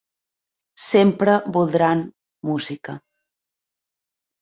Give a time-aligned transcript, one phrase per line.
[0.85, 2.03] Sempre voldran
[2.53, 2.99] música.